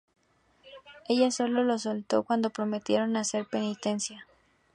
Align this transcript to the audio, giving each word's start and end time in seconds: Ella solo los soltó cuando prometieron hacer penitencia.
Ella 1.07 1.29
solo 1.29 1.61
los 1.63 1.83
soltó 1.83 2.23
cuando 2.23 2.49
prometieron 2.49 3.15
hacer 3.17 3.45
penitencia. 3.45 4.25